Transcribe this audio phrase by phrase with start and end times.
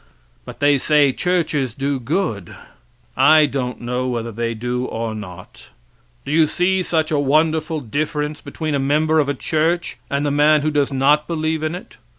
[0.45, 2.55] But they say churches do good.
[3.15, 5.67] I don't know whether they do or not.
[6.25, 10.31] Do you see such a wonderful difference between a member of a church and the
[10.31, 11.97] man who does not believe in it?